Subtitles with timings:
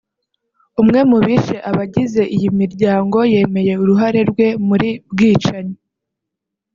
[0.81, 5.75] umwe mu bishe abagize iyi miryango yemeye uruhare rwe muri bwicanyi